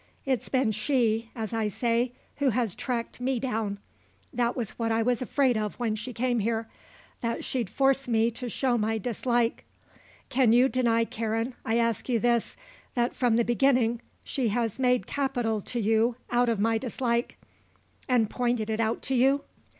[0.25, 3.77] It's been she, as I say, who has tracked me down.
[4.33, 6.67] That was what I was afraid of if she came here;
[7.21, 9.63] that she'd force me to show my dislike.
[10.29, 12.57] Can you deny, Karen, I ask you this,
[12.95, 17.37] that from the beginning she has made capital to you out of my dislike,
[18.09, 19.43] and pointed it out to you?"